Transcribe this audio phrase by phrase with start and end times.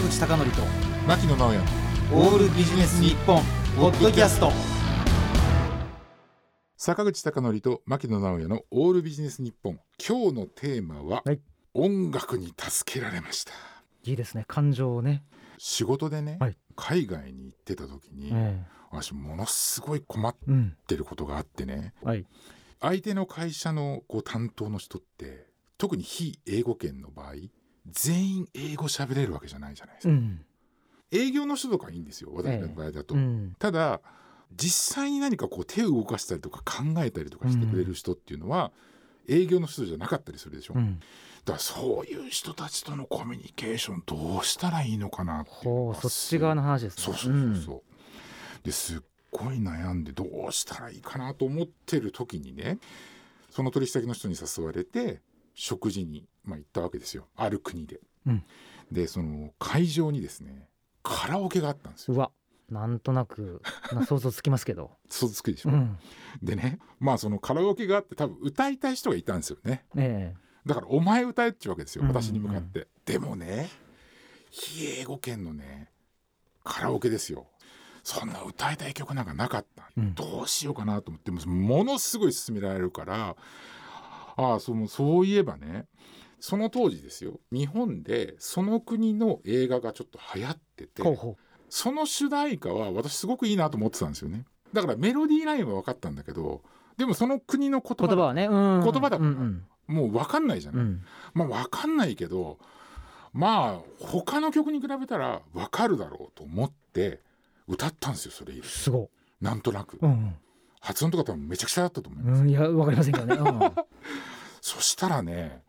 [0.00, 0.62] 坂口孝則と
[1.06, 1.58] 牧野直哉。
[2.14, 3.42] オールビジネス日本
[3.76, 4.50] ポッドキャスト。
[6.78, 9.78] 坂口孝則と牧野直哉のオールビジネス日本。
[9.98, 11.40] 今日のテーマは、はい。
[11.74, 13.52] 音楽に助けられました。
[14.04, 14.44] いいですね。
[14.48, 15.22] 感情をね、
[15.58, 16.56] 仕事でね、はい。
[16.76, 20.34] 海外に行ってた時に、え私ものすごい困っ
[20.86, 21.92] てることがあってね。
[22.02, 22.24] はい。
[22.80, 25.46] 相手の会社のこう担当の人って
[25.76, 27.34] 特に非英語圏の場合
[27.88, 30.44] 全員英語喋れるわけじゃないじゃないですか、うん。
[31.12, 33.56] 営業の人とかいいんですよ私の場合だと、うん。
[33.58, 34.00] ただ
[34.54, 38.72] 実際に何かこう手を動かしたりとか考えたりとかしてくれる人っていうのは、
[39.28, 41.00] 営業の人じゃなかったりするでしょ、だうん。
[41.44, 47.02] からそういう人たちとのコミュニケーションどうしたらいいのかなってそっち側の話ですね。
[47.04, 47.82] そうそうそうそう、
[48.64, 49.00] ですっ
[49.30, 52.78] ごい悩んでどうしたらいいかなと思ってる時にね
[53.50, 55.20] その取引先の人に誘われて
[55.54, 57.26] 食事に、まあ、行ったわけですよ。
[57.36, 58.00] ある国で。
[58.26, 58.44] うん。
[58.90, 60.68] でその会場にですね
[61.02, 62.14] カラオケがあったんですよ。
[62.14, 62.30] うわ。
[62.70, 65.98] なんとなくな想像つきますけど、 想像つくでしょ、うん、
[66.40, 69.84] でねまあそのカラオケがあって多分歌いたい人がいたんですよね。
[69.96, 70.34] え
[70.66, 72.10] だからお前歌えっちゅうわけですようん。
[72.10, 73.68] うん私に向かって、でもね
[74.50, 75.90] 非英語圏のね
[76.62, 77.48] カラオケですよ。
[78.02, 80.14] そんな歌いたい曲なんかなかった、うん。
[80.14, 83.36] どうしようかなと思ってもものすごい勧められるから
[84.36, 85.86] ああそうそういえばね
[86.40, 91.02] その当時ですよ日本でその国の映画がちょっと流行ってて
[91.68, 94.44] その主題歌は私すごくいいなと思ってたんですよね。
[94.72, 96.62] だからメロディーラインは分かったんだけど
[96.96, 100.88] でもその国の言葉はね、うん、言葉だからうんもう分かんないじゃない、うん。
[100.88, 102.58] うんまあ分かんないけど
[103.32, 107.20] まあ他の曲に比べたら分かるだろうと思って
[107.66, 108.66] 歌ったんですよそれ以来。
[108.66, 109.96] すごなんとなく。
[109.96, 110.34] い、うん
[110.80, 113.72] 発音とか多分めちゃくちゃだったと思います、うん、いやわかりませんけどね、うん。
[114.60, 115.62] そしたらね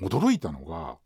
[0.00, 0.96] 驚いたのが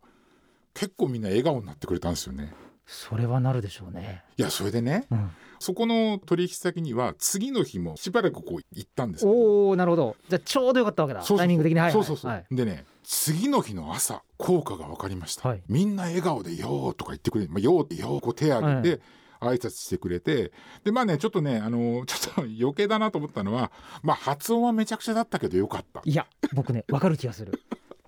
[0.73, 2.53] 結構みんな笑顔になってくれたんですよね。
[2.85, 10.17] それはなるでしょうね、いやそれでねうん、そこの取引先には次の日もしばらくこう行ったんですおおなるほど。
[10.27, 11.23] じゃあちょうどよかったわけだ。
[11.23, 11.79] タイミング的に。
[11.79, 12.45] はいはいそうそうそう、はい。
[12.51, 15.63] でね次の日の朝効果が分かりました、はい。
[15.67, 19.01] みんな笑顔で「よー」とか言ってくれて「まあ、よー」ってよーこう手挙げて
[19.41, 20.51] 挨拶してくれて
[20.83, 23.71] でまあねちょっとねあの ちょっと余計だなと思ったのは
[24.03, 26.01] まあ発音はめちゃくちゃだったけどよかった。
[26.05, 27.59] いや僕ねわかる気がする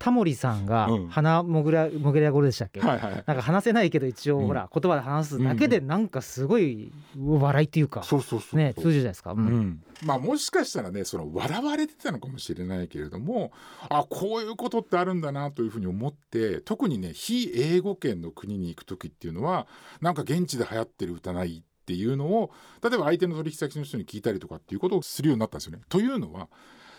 [0.04, 1.08] タモリさんがうん。
[1.08, 4.48] 鼻もぐらもぐらごろでしたっけ、はいはいなんか話せないけど一応うん。
[4.48, 9.32] ほら言葉で話すだけでなんかすごい笑いっていうかそうそうそうね通じるじゃないですか。
[9.32, 13.54] ううんん、まあもしかしたらねその笑われてたのかもしれないけれども
[13.88, 19.68] あこういうことってあるんだなというふうに思って特にね非英語圏の国に行く時っていうのは
[20.02, 25.84] なんか現地で流行ってる歌ないっていうのを例えば相手の取引先の人に聞いたりとかっていうことをするようになったんですよね。
[25.88, 26.50] というのは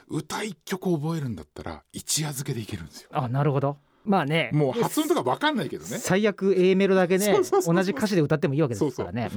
[0.09, 3.09] 歌一曲覚えるんだったら一夜漬けでいけるんですよ。
[3.13, 3.79] あなるほど。
[4.05, 4.51] まあね。
[4.53, 5.99] もう発音とか分かんないけどね。
[5.99, 7.27] 最悪 A メロだけね
[7.65, 9.31] 同じ歌詞で歌ってもいいわけですからね。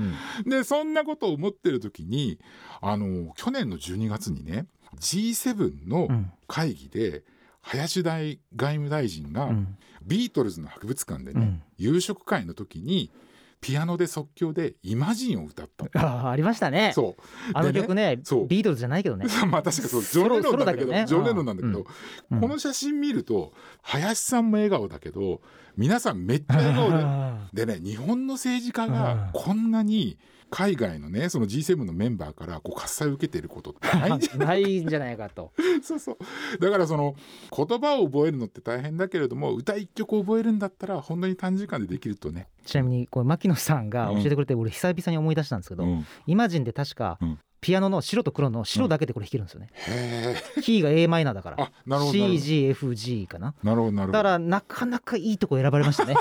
[0.46, 0.50] うん。
[0.50, 2.40] でそんなことを思ってる時に
[2.82, 4.68] あの去年の12月にね
[5.00, 7.24] G7 のうん会議で
[7.62, 9.78] 林大外務大臣がうん。
[10.06, 11.64] ビートルズの博物館でね、うん。
[11.78, 13.12] 夕食会の時に
[13.60, 15.86] ピアノで即興で「イマジン」を歌った。
[15.86, 15.90] の
[16.28, 16.92] あありましたね。
[16.94, 17.22] そう。
[17.54, 18.48] あの曲ねそう。
[18.48, 19.26] ビートルズじゃないけどね。
[19.50, 21.06] まあ確かにそうジョン・レノンなんだけどソロだけどね。
[21.08, 21.86] ジョン・レノンなんだけど、
[22.32, 22.42] うん。
[22.42, 25.42] この写真見ると林さんも笑顔だけど
[25.76, 26.96] 皆さんめっちゃ笑顔で。
[26.98, 28.94] あでね日本の政治家うん。
[28.94, 30.18] がこんなに
[30.50, 35.52] 海外のねその G7 のメンバーからこう喝采を受けてることってないんじゃーないんじゃないかと。
[35.84, 36.18] そうそう
[36.60, 37.16] だからその
[37.56, 49.70] 言葉を覚えるのって大変だけれども歌一曲覚えるんだったら本当に短時間でできるとね、ちなみにこれ牧野さんが教えてくれて俺久々に思い出したんですけど、うんイマジンで確かうんピアノの白と黒の白だけでこれ弾けるんですよね。
[49.74, 51.72] へえキーが A マイナーだから。
[51.88, 53.56] CGFG かな。
[53.64, 56.16] どなるほどなるほどだからなかなかいいとこ選ばれましたね。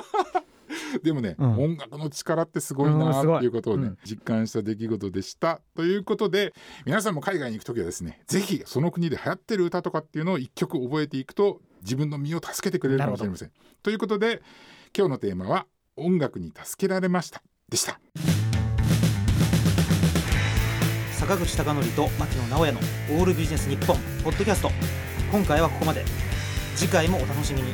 [1.02, 1.58] でもね、うん。
[1.58, 3.98] 音楽の力ってすごいうんなっていうことをね、うん。
[4.04, 5.60] 実感した出来事でした。
[5.74, 6.52] ということで
[6.84, 13.50] 皆さんも海外に行く時はですねぜひその国で流行ってる歌とかっていうのを一曲覚えていくと自分の身を助けてくれるかもしれません。
[13.82, 14.42] ということで
[14.96, 15.66] 今日のテーマは
[15.96, 17.42] 音楽に助けられました。
[17.68, 18.00] でした。
[21.12, 22.78] 坂口孝則と牧野直哉の
[23.18, 24.70] オールビジネス日本ポッドキャスト
[25.32, 26.04] 今回はここまで。
[26.76, 27.72] 次回もお楽しみに